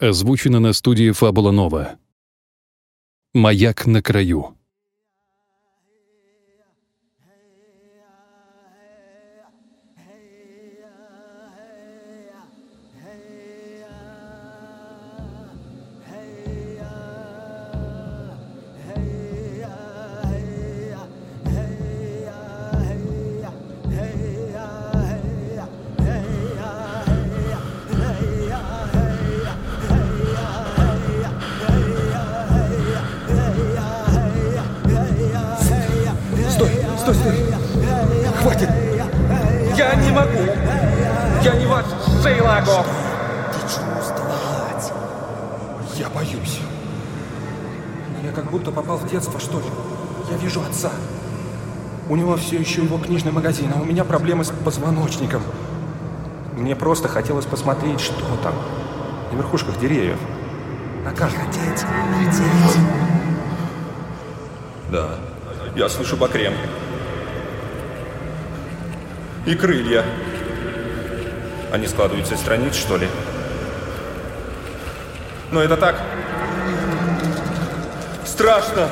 [0.00, 1.98] Озвучено на студии Фабула Нова.
[3.34, 4.56] «Маяк на краю».
[42.20, 42.84] Ваш Шейлаго!
[43.62, 44.92] чувствовать.
[45.96, 46.60] Я боюсь.
[48.22, 49.66] Я как будто попал в детство, что ли.
[50.30, 50.90] Я вижу отца.
[52.08, 55.42] У него все еще его книжный магазин, а у меня проблемы с позвоночником.
[56.56, 58.54] Мне просто хотелось посмотреть, что там.
[59.32, 60.18] На верхушках деревьев.
[61.04, 61.40] На каждом.
[61.46, 61.84] Хотеть,
[62.18, 62.82] хотеть.
[64.90, 65.10] Да,
[65.76, 66.52] я слышу бакрем.
[69.46, 70.04] И крылья.
[71.72, 73.08] Они складываются из страниц, что ли?
[75.52, 76.00] Но это так.
[78.24, 78.88] Страшно.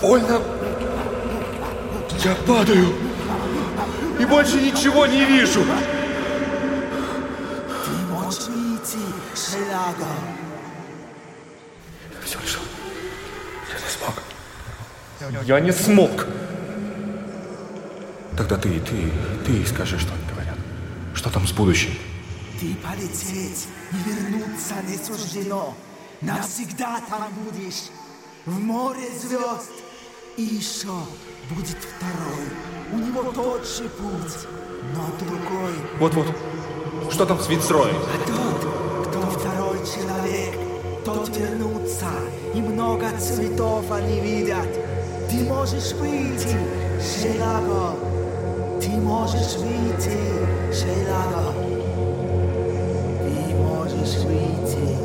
[0.00, 0.40] Больно.
[2.24, 2.94] Я падаю.
[4.18, 5.62] И больше ничего не вижу.
[7.84, 8.98] Ты можешь выйти,
[9.34, 10.06] Шеляго.
[12.24, 12.60] Все решил.
[13.68, 15.46] Я не смог.
[15.46, 16.26] Я не смог.
[18.40, 19.12] Тогда ты, ты,
[19.44, 20.56] ты скажи, что они говорят.
[21.12, 21.90] Что там с будущим?
[22.58, 25.74] Ты полететь и вернуться не суждено.
[26.22, 27.90] Навсегда там будешь.
[28.46, 29.70] В море звезд.
[30.38, 30.88] И еще
[31.50, 32.46] будет второй.
[32.94, 34.48] У него тот же путь,
[34.96, 35.74] но другой.
[35.98, 36.34] Вот-вот.
[37.12, 37.94] Что там с Вицроем?
[37.94, 42.08] А тот, кто второй человек, тот вернутся,
[42.54, 44.66] и много цветов они видят.
[45.28, 46.56] Ты можешь выйти,
[47.02, 48.09] Шелаго.
[48.80, 50.16] Ты можешь выйти,
[50.72, 51.52] Шелаго.
[53.20, 54.96] Ты можешь выйти,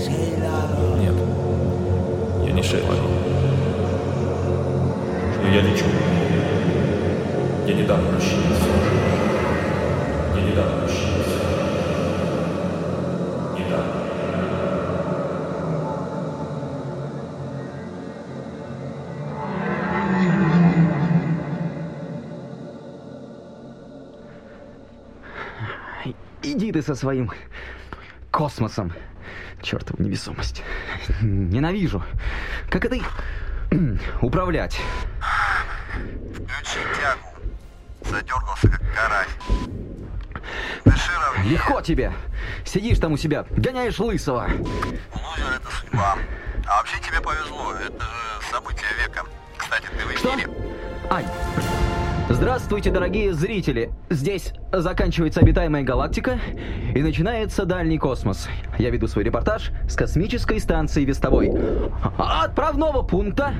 [0.00, 0.96] Шелаго.
[1.00, 1.14] Нет.
[2.46, 2.98] Я не Шейлок.
[5.42, 5.86] Но я лечу.
[7.66, 9.05] Я не дам расщиниться.
[26.56, 27.30] Иди ты со своим
[28.30, 28.90] космосом.
[29.60, 30.62] Чертова невесомость.
[31.20, 32.02] Ненавижу.
[32.70, 32.96] Как это
[34.22, 34.80] управлять?
[36.32, 37.28] Включи тягу.
[38.10, 39.28] Задергался, как карась.
[40.86, 41.52] Дыши ровнее.
[41.52, 42.10] Легко тебе.
[42.64, 44.48] Сидишь там у себя, гоняешь лысого.
[44.48, 46.16] Лузер— это судьба.
[46.66, 47.74] А вообще тебе повезло.
[47.74, 49.24] Это же событие века.
[49.58, 50.34] Кстати, ты в Что?
[50.34, 50.48] эфире.
[51.10, 51.26] Ай.
[52.28, 53.92] Здравствуйте, дорогие зрители.
[54.10, 56.40] Здесь заканчивается обитаемая галактика
[56.92, 58.48] и начинается дальний космос.
[58.78, 61.52] Я веду свой репортаж с космической станции Вестовой.
[62.18, 63.54] Отправного пункта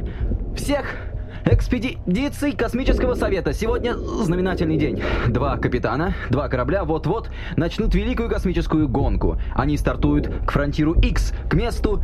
[0.57, 0.97] всех
[1.47, 3.53] экспедиций Космического Совета.
[3.53, 5.01] Сегодня знаменательный день.
[5.29, 9.39] Два капитана, два корабля вот-вот начнут великую космическую гонку.
[9.55, 12.03] Они стартуют к фронтиру X, к месту,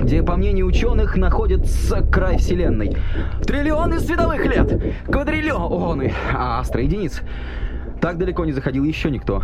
[0.00, 2.96] где, по мнению ученых, находится край Вселенной.
[3.44, 4.94] Триллионы световых лет!
[5.06, 6.14] Квадриллионы!
[6.32, 7.22] А астроединиц.
[8.00, 9.42] Так далеко не заходил еще никто.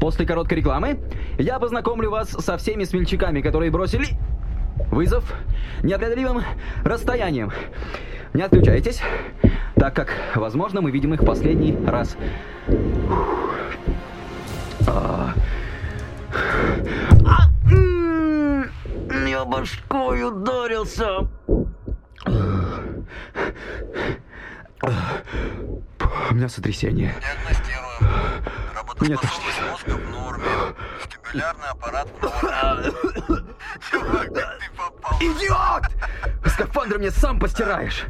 [0.00, 1.00] После короткой рекламы
[1.38, 4.06] я познакомлю вас со всеми смельчаками, которые бросили
[4.90, 5.24] вызов
[5.82, 6.42] непреодолимым
[6.84, 7.52] расстоянием.
[8.32, 9.00] Не отключайтесь,
[9.74, 12.16] так как, возможно, мы видим их последний раз.
[14.86, 15.34] А.
[17.26, 17.48] А,
[19.26, 21.28] Я башкой ударился.
[26.30, 27.14] У меня сотрясение.
[27.20, 28.44] Диагностируем.
[28.74, 30.44] Работоспособность мозга в норме.
[30.98, 32.92] Вестибулярный аппарат в норме.
[33.90, 34.42] Чувак, ты
[34.76, 35.18] попал?
[35.20, 35.79] Идиот!
[36.80, 38.06] Скафандр мне сам постираешь.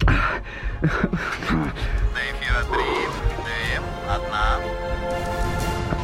[0.00, 0.08] До
[0.82, 2.84] эфира три,
[3.38, 4.58] две, одна.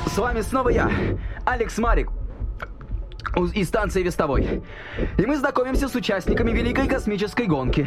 [0.06, 0.90] С вами снова я,
[1.44, 2.08] Алекс Марик,
[3.52, 4.62] из станции Вестовой.
[5.18, 7.86] И мы знакомимся с участниками Великой космической гонки.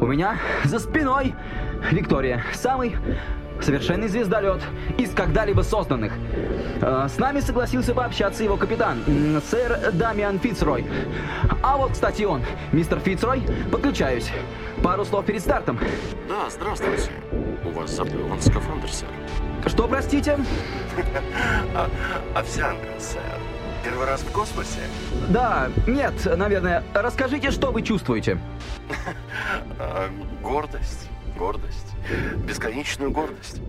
[0.00, 1.34] У меня за спиной
[1.90, 2.94] Виктория, самый
[3.60, 4.62] совершенный звездолет
[4.96, 6.12] из когда-либо созданных.
[6.80, 9.02] Э, С нами согласился пообщаться его капитан,
[9.50, 10.84] сэр Дамиан Фицрой.
[11.62, 14.30] А вот, кстати, он, мистер Фицрой, подключаюсь.
[14.82, 15.78] Пару слов перед стартом.
[16.28, 17.10] Да, здравствуйте.
[17.64, 19.08] У вас заблеван скафандр, сэр.
[19.66, 20.38] Что, простите?
[21.74, 21.88] А,
[22.34, 23.22] овсянка, сэр.
[23.84, 24.80] Первый раз в космосе?
[25.28, 26.82] Да, нет, наверное.
[26.94, 28.38] Расскажите, что вы чувствуете.
[29.78, 30.10] А,
[30.42, 31.94] гордость, гордость.
[32.46, 33.60] Бесконечную гордость.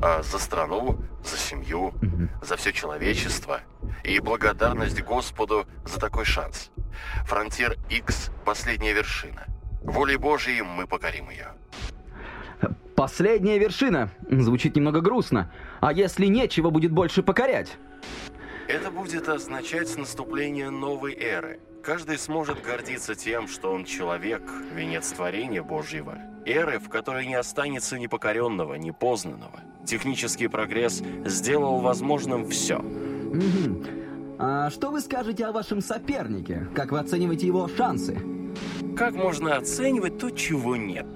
[0.00, 1.92] А, за страну, за семью,
[2.42, 3.60] за все человечество.
[4.04, 6.70] И благодарность Господу за такой шанс.
[7.24, 9.46] Фронтир X– последняя вершина.
[9.82, 11.48] Волей Божией мы покорим ее.
[12.96, 14.10] Последняя вершина.
[14.30, 15.50] Звучит немного грустно.
[15.80, 17.78] А если нечего будет больше покорять?
[18.68, 21.60] Это будет означать наступление новой эры.
[21.82, 24.42] Каждый сможет гордиться тем, что он человек,
[24.74, 26.18] венец творения Божьего.
[26.44, 29.60] Эры, в которой не останется непокоренного, непознанного.
[29.86, 32.78] Технический прогресс сделал возможным все.
[32.78, 33.86] Мгм.
[34.38, 36.66] А что вы скажете о вашем сопернике?
[36.74, 38.18] Как вы оцениваете его шансы?
[38.96, 41.06] Как можно оценивать то, чего нет?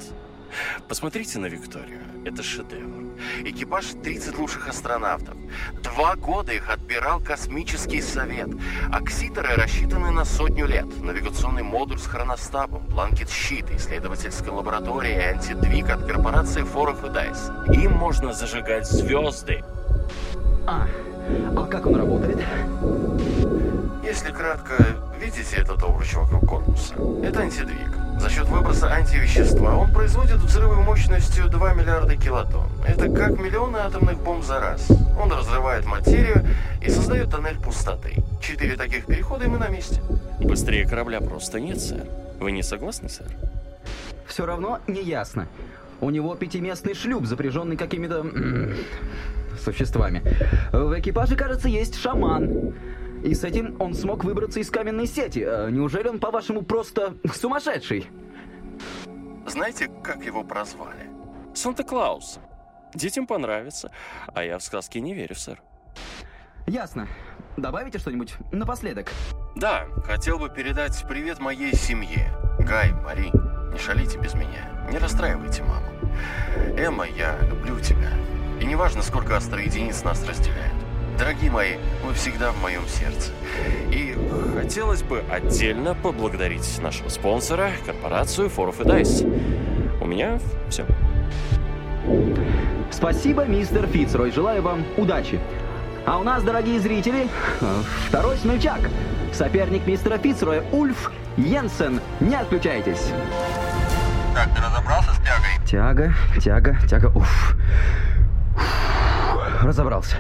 [0.89, 2.01] Посмотрите на Викторию.
[2.25, 3.04] Это шедевр.
[3.45, 5.35] Экипаж 30 лучших астронавтов.
[5.83, 8.49] Два года их отбирал космический совет.
[8.93, 10.87] Акситоры рассчитаны на сотню лет.
[11.03, 17.51] Навигационный модуль с хроностабом, бланкет-щит, исследовательская лаборатория и антидвиг от корпорации Форов и Дайс.
[17.69, 19.63] Им можно зажигать звезды.
[20.67, 20.87] А,
[21.57, 22.39] а как он работает?
[24.05, 24.75] Если кратко,
[25.21, 26.95] видите этот обруч вокруг корпуса?
[27.23, 28.21] Это антидвиг.
[28.21, 32.71] За счет выброса антивещества он производит взрывы мощностью 2 миллиарда килотонн.
[32.87, 34.89] Это как миллионы атомных бомб за раз.
[35.21, 36.47] Он разрывает материю
[36.81, 38.23] и создает тоннель пустоты.
[38.41, 40.01] Четыре таких перехода и мы на месте.
[40.41, 42.07] Быстрее корабля просто нет, сэр.
[42.41, 43.27] Вы не согласны, сэр?
[44.27, 45.49] Все равно не ясно.
[46.01, 48.25] У него пятиместный шлюп, запряженный какими-то
[49.63, 50.23] существами.
[50.73, 52.75] В экипаже, кажется, есть шаман.
[53.25, 55.43] И с этим он смог выбраться из каменной сети.
[55.47, 58.07] Э, Неужели он, по-вашему, просто сумасшедший?
[59.47, 61.09] Знаете, как его прозвали?
[61.55, 62.39] Санта-Клаус.
[62.93, 63.91] Детям понравится,
[64.35, 65.63] а я в сказки не верю, сэр.
[66.67, 67.09] Ясно.
[67.57, 69.11] Добавите что-нибудь напоследок?
[69.57, 72.31] Да, хотел бы передать привет моей семье.
[72.59, 73.31] Гай, Мари,
[73.73, 74.87] не шалите без меня.
[74.93, 75.87] Не расстраивайте маму.
[76.77, 78.11] Эмма, я люблю тебя.
[78.61, 80.84] И неважно, сколько астроединиц нас разделяет.
[81.19, 83.31] Дорогие мои, вы всегда в моем сердце.
[83.91, 84.17] И
[84.55, 89.23] хотелось бы отдельно поблагодарить нашего спонсора, корпорацию Форов и Дайс.
[90.01, 90.85] У меня все.
[92.91, 94.33] Спасибо, мистер Фицрой.
[94.33, 95.39] Желаю вам удачи.
[96.05, 97.29] А у нас, дорогие зрители,
[98.09, 98.81] второй смельчак.
[99.33, 102.01] Соперник мистера Фицроя Ульф Йенсен.
[102.21, 103.13] Не отключайтесь.
[104.35, 105.67] Так, ты разобрался с тягой?
[105.67, 107.07] Тяга, тяга, тяга.
[107.15, 107.57] Уф.
[109.65, 110.17] Разобрался.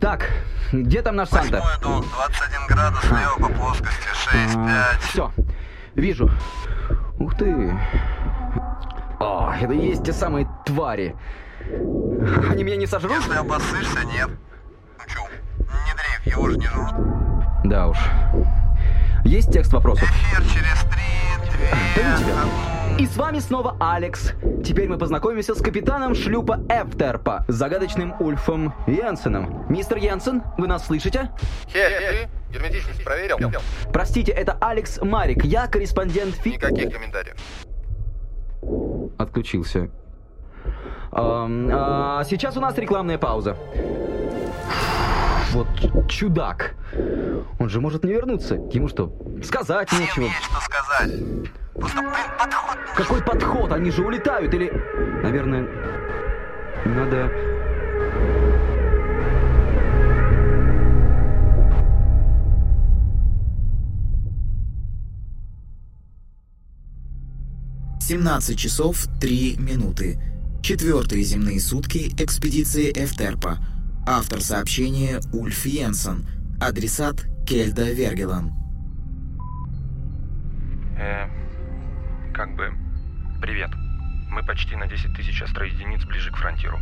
[0.00, 0.30] Так,
[0.72, 1.60] где там наш Санта?
[1.60, 4.08] Восьмой дух, 21 градус слева по плоскости,
[4.54, 4.98] 6-5.
[5.00, 5.32] Все,
[5.94, 6.30] вижу.
[7.18, 7.78] Ух ты.
[9.20, 11.14] О, это и есть те самые твари.
[12.50, 13.12] Они меня не сожрут?
[13.18, 14.30] Если обоссышься, нет.
[14.98, 15.20] Ну чё,
[15.58, 16.94] не дрейф, его же не жрут.
[17.64, 17.98] Да уж.
[19.24, 20.08] Есть текст вопросов?
[20.08, 21.00] Эфир через 3,
[21.94, 22.71] 2, Да ну тебя.
[22.98, 24.32] И с вами снова Алекс.
[24.64, 29.66] Теперь мы познакомимся с капитаном шлюпа Эфтерпа, загадочным Ульфом Йенсеном.
[29.68, 31.30] Мистер Йенсен, вы нас слышите?
[31.68, 33.38] Хей, ты герметичность проверил?
[33.92, 35.44] Простите, это Алекс Марик.
[35.44, 36.52] Я корреспондент Фи...
[36.52, 37.36] Никаких комментариев.
[39.18, 39.90] Отключился.
[41.10, 43.56] Ам, а, сейчас у нас рекламная пауза.
[45.52, 45.68] Вот
[46.08, 46.74] чудак.
[47.58, 48.54] Он же может не вернуться.
[48.72, 50.24] Ему что, сказать Всем нечего?
[50.24, 51.12] есть что сказать.
[51.74, 52.94] Просто, блин, подход нужен.
[52.96, 53.72] Какой подход?
[53.72, 54.72] Они же улетают или...
[55.22, 55.68] Наверное,
[56.86, 57.30] надо...
[68.00, 70.18] Семнадцать часов три минуты.
[70.62, 73.58] Четвертые земные сутки экспедиции Эфтерпа.
[74.04, 76.26] Автор сообщения Ульф Йенсен.
[76.60, 78.50] Адресат Кельда Вергелан.
[80.98, 81.28] Э,
[82.34, 82.72] как бы...
[83.40, 83.70] Привет.
[84.28, 86.80] Мы почти на 10 тысяч астроединиц ближе к фронтиру.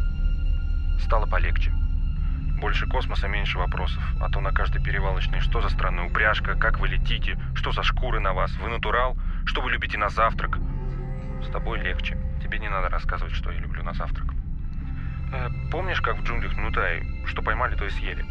[1.04, 1.70] Стало полегче.
[2.58, 4.02] Больше космоса, меньше вопросов.
[4.18, 8.20] А то на каждой перевалочной что за странная упряжка, как вы летите, что за шкуры
[8.20, 10.56] на вас, вы натурал, что вы любите на завтрак.
[11.46, 12.16] С тобой легче.
[12.42, 14.39] Тебе не надо рассказывать, что я люблю на завтрак.
[15.32, 18.24] Э, помнишь, как в джунглях Нутай, что поймали, то и съели?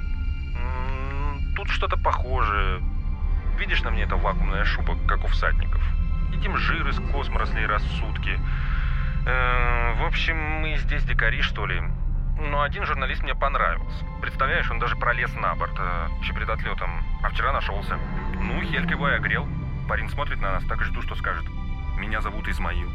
[1.55, 2.81] Тут что-то похожее.
[3.57, 5.81] Видишь на мне эта вакуумная шуба, как у всадников?
[6.31, 8.39] Едим жир из косморослей раз в сутки.
[9.25, 11.81] Э, в общем, мы здесь дикари, что ли.
[12.39, 14.05] Но один журналист мне понравился.
[14.21, 17.03] Представляешь, он даже пролез на борт, э, еще перед отлетом.
[17.21, 17.97] А вчера нашелся.
[18.35, 19.45] Ну, Хельк его и огрел.
[19.89, 21.45] Парень смотрит на нас, так и жду, что скажет.
[21.97, 22.89] Меня зовут Измаил.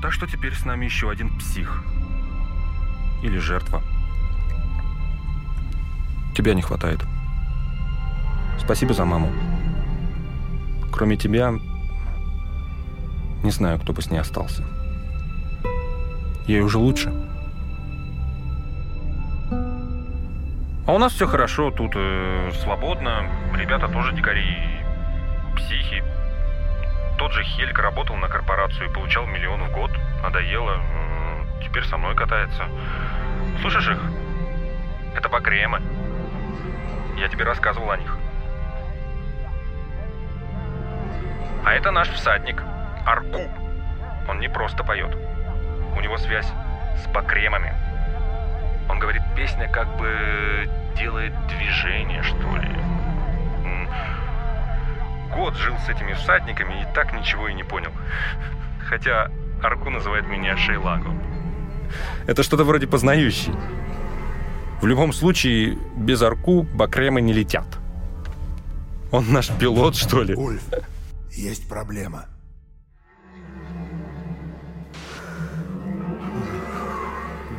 [0.00, 1.84] Так что теперь с нами еще один псих.
[3.26, 3.82] Или жертва.
[6.36, 7.00] Тебя не хватает.
[8.56, 9.32] Спасибо за маму.
[10.92, 11.52] Кроме тебя,
[13.42, 14.62] не знаю, кто бы с ней остался.
[16.46, 17.12] Ей уже лучше.
[20.86, 23.28] А у нас все хорошо, тут э, свободно.
[23.56, 24.56] Ребята тоже дикари,
[25.56, 26.04] психи.
[27.18, 29.90] Тот же Хельк работал на корпорацию и получал миллион в год.
[30.22, 30.80] Надоело.
[31.64, 32.64] Теперь со мной катается.
[33.60, 34.00] Слышишь их?
[35.14, 35.80] Это Бакремы.
[37.16, 38.16] Я тебе рассказывал о них.
[41.64, 42.62] А это наш всадник,
[43.04, 43.40] Арку.
[44.28, 45.14] Он не просто поет.
[45.96, 46.50] У него связь
[47.02, 47.74] с Бакремами.
[48.88, 52.76] Он говорит, песня как бы делает движение, что ли.
[55.36, 57.92] Год жил с этими всадниками и так ничего и не понял.
[58.88, 59.28] Хотя
[59.62, 61.14] Арку называет меня Шейлагу.
[62.26, 63.52] Это что-то вроде познающий.
[64.80, 67.66] В любом случае, без Арку Бакремы не летят.
[69.10, 70.34] Он наш пилот, что ли?
[70.34, 70.62] Ульф,
[71.32, 72.26] есть проблема.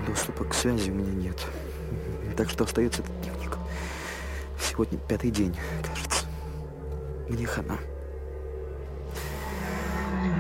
[0.06, 1.48] Доступа к связи у меня нет.
[2.36, 3.58] Так что остается этот дневник.
[4.60, 6.26] Сегодня пятый день, кажется.
[7.30, 7.78] Мне хана.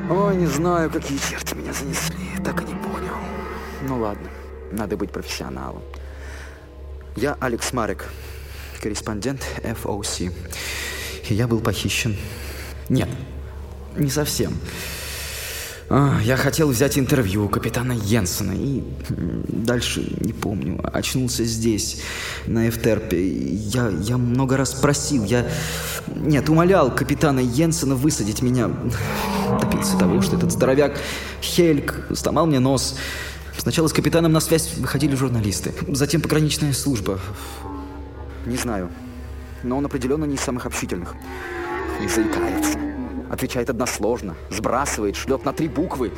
[0.10, 2.17] Ой, не знаю, какие черти меня занесли.
[2.46, 2.76] Так и не понял.
[3.81, 4.29] Ну ладно,
[4.72, 5.84] надо быть профессионалом.
[7.15, 8.05] Я Алекс Марек,
[8.81, 10.34] корреспондент FOC.
[11.29, 12.15] И я был похищен.
[12.89, 13.10] Нет,
[13.96, 14.53] не совсем.
[15.89, 20.81] А, я хотел взять интервью у капитана Йенсена и дальше не помню.
[20.84, 22.01] Очнулся здесь,
[22.46, 23.25] на Эфтерпе.
[23.25, 25.48] Я, я много раз просил, я...
[26.07, 28.69] Нет, умолял капитана Йенсена высадить меня.
[29.62, 31.00] Добился того, что этот здоровяк
[31.41, 32.98] Хельк сломал мне нос.
[33.57, 37.19] Сначала с капитаном на связь выходили журналисты, затем пограничная служба.
[38.45, 38.89] Не знаю,
[39.63, 41.15] но он определенно не из самых общительных.
[41.99, 42.79] Он заикается.
[43.29, 46.13] Отвечает односложно, сбрасывает, шлет на три буквы.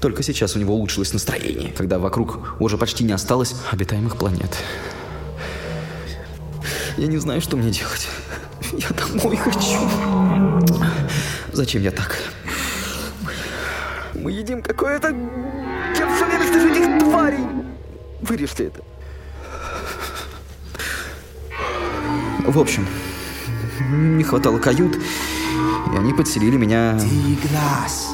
[0.00, 4.56] Только сейчас у него улучшилось настроение, когда вокруг уже почти не осталось обитаемых планет.
[6.96, 8.08] Я не знаю, что мне делать.
[8.72, 9.78] Я домой хочу.
[11.52, 12.16] Зачем я так?
[14.14, 15.14] Мы едим какое-то...
[16.46, 17.46] Время слышу этих тварей.
[18.20, 18.80] Вырежьте это.
[22.46, 22.86] В общем,
[23.90, 26.98] не хватало кают, и они подселили меня...
[26.98, 28.10] Ты глаз,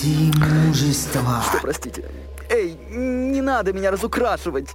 [0.00, 1.42] ты мужество.
[1.48, 2.04] Что, простите?
[2.50, 4.70] Эй, не надо меня разукрашивать.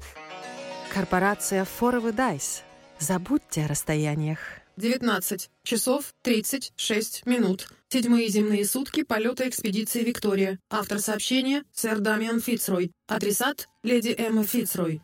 [0.94, 2.64] Корпорация Форовый Дайс.
[3.00, 4.40] Забудьте о расстояниях.
[4.78, 7.68] 19 часов 36 минут.
[7.90, 10.60] Седьмые земные сутки полета экспедиции «Виктория».
[10.70, 12.92] Автор сообщения— сэр Дамиан Фицрой.
[13.08, 15.02] Адресат— леди Эмма Фицрой.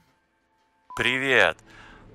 [0.96, 1.58] Привет.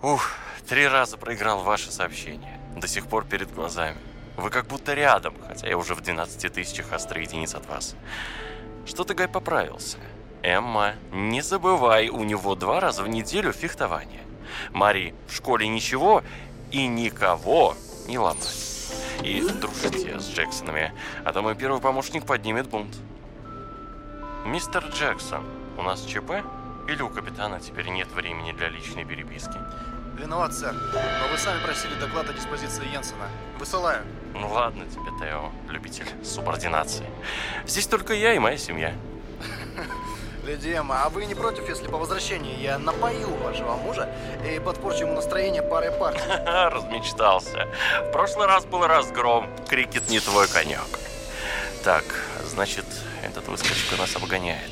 [0.00, 0.30] Ух,
[0.68, 2.60] три раза проиграл ваше сообщение.
[2.76, 3.98] До сих пор перед глазами.
[4.36, 7.96] Вы как будто рядом, хотя я уже в 12 тысячах астроединиц от вас.
[8.86, 9.98] Что-то Гай поправился.
[10.44, 14.22] Эмма, не забывай, у него два раза в неделю фехтование.
[14.70, 16.22] Мари, в школе ничего
[16.70, 17.74] и никого
[18.06, 18.68] не ломать.
[19.22, 20.92] И дружите с Джексонами,
[21.24, 22.96] а то мой первый помощник поднимет бунт.
[24.46, 25.44] Мистер Джексон,
[25.76, 26.44] у нас ЧП?
[26.88, 29.58] Или у капитана теперь нет времени для личной переписки?
[30.18, 30.72] Виноват, сэр.
[30.72, 33.28] Но вы сами просили доклад о диспозиции Йенсена.
[33.58, 34.04] Высылаю.
[34.34, 37.06] Ну ладно тебе, Тео, любитель субординации.
[37.66, 38.94] Здесь только я и моя семья.
[40.48, 44.08] Леди Эмма, а вы не против, если по возвращении я напою вашего мужа
[44.50, 46.22] и подпорчу ему настроение парой партий?
[46.46, 47.68] Размечтался.
[48.06, 49.46] В прошлый раз был разгром.
[49.68, 50.88] Крикет не твой конек.
[51.84, 52.04] Так,
[52.46, 52.86] значит,
[53.22, 54.70] этот выскочка нас обгоняет.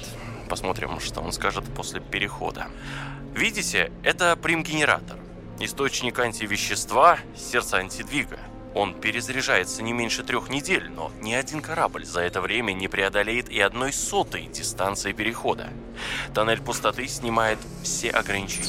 [0.48, 2.68] Посмотрим, что он скажет после перехода.
[3.34, 5.18] Видите, это прим-генератор.
[5.60, 8.38] Источник антивещества, сердце антидвига.
[8.76, 13.48] Он перезаряжается не меньше трех недель, но ни один корабль за это время не преодолеет
[13.48, 15.70] и одной сотой дистанции перехода.
[16.34, 18.68] Тоннель пустоты снимает все ограничения.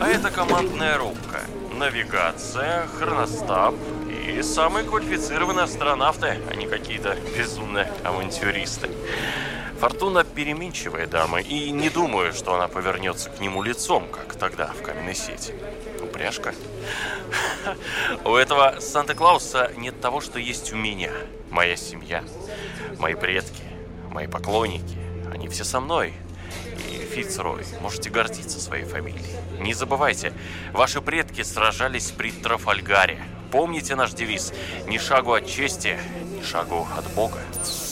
[0.00, 1.42] А это командная рубка,
[1.76, 3.74] навигация, хроностаб
[4.08, 8.88] и самые квалифицированные астронавты, а не какие-то безумные авантюристы.
[9.80, 14.82] Фортуна переменчивая дама, и не думаю, что она повернется к нему лицом, как тогда в
[14.82, 15.52] каменной сети.
[16.20, 16.54] Упряжка.
[18.26, 21.10] У этого Санта-Клауса нет того, что есть у меня.
[21.50, 22.22] Моя семья,
[22.98, 23.62] мои предки,
[24.10, 24.98] мои поклонники.
[25.32, 26.12] Они все со мной.
[26.90, 29.24] И Фицрой, можете гордиться своей фамилией.
[29.60, 30.34] Не забывайте,
[30.74, 33.24] ваши предки сражались при Трафальгаре.
[33.50, 34.52] Помните наш девиз
[34.86, 35.98] «Ни шагу от чести,
[36.36, 37.38] ни шагу от Бога».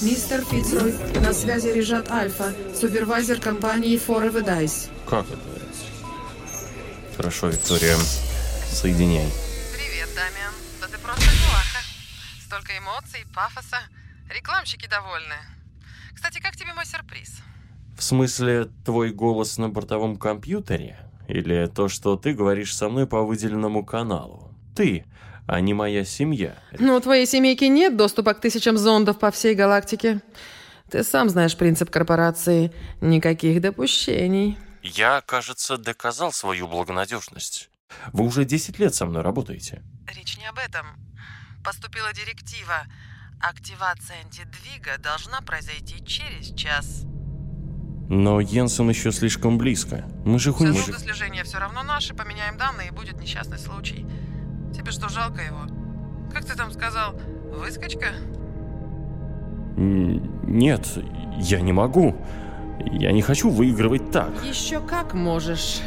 [0.02, 0.92] Мистер Фицрой,
[1.23, 4.90] на связи Режат Альфа, супервайзер компании Forever Dice.
[5.08, 5.58] Как это?
[7.18, 7.96] Хорошо, Виктория.
[8.70, 9.26] Соединяй.
[9.75, 10.54] Привет, Дамиан.
[10.80, 11.82] Да ты просто милаха.
[12.46, 13.78] Столько эмоций, пафоса.
[14.32, 15.34] Рекламщики довольны.
[16.14, 17.40] Кстати, как тебе мой сюрприз?
[17.96, 20.96] В смысле, твой голос на бортовом компьютере?
[21.26, 24.54] Или то, что ты говоришь со мной по выделенному каналу?
[24.76, 25.04] Ты,
[25.48, 26.54] а не моя семья.
[26.78, 30.20] Ну, у твоей семейки нет доступа к тысячам зондов по всей галактике.
[30.88, 32.72] Ты сам знаешь принцип корпорации.
[33.00, 34.56] Никаких допущений.
[34.97, 37.68] Я, кажется, доказал свою благонадежность.
[38.12, 39.83] Вы уже 10 лет со мной работаете.
[40.07, 40.87] Речь не об этом.
[41.62, 42.87] Поступила директива.
[43.40, 47.02] Активация антидвига должна произойти через час.
[48.09, 50.07] Но Йенсен еще слишком близко.
[50.25, 50.73] Мы же Все хуй...
[50.73, 52.14] зонды слежения все равно наши.
[52.14, 54.07] Поменяем данные, и будет несчастный случай.
[54.75, 55.66] Тебе что, жалко его?
[56.33, 57.12] Как ты там сказал?
[57.12, 58.14] Выскочка?
[59.76, 60.88] Нет,
[61.38, 62.16] я не могу.
[62.85, 64.30] Я не хочу выигрывать так.
[64.44, 65.80] Еще как можешь.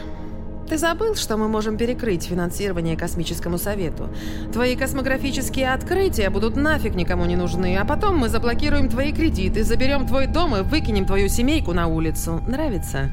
[0.71, 4.09] Ты забыл, что мы можем перекрыть финансирование Космическому Совету?
[4.53, 10.07] Твои космографические открытия будут нафиг никому не нужны, а потом мы заблокируем твои кредиты, заберем
[10.07, 12.41] твой дом и выкинем твою семейку на улицу.
[12.47, 13.09] Нравится?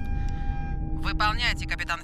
[1.03, 2.01] Выполняйте, капитан.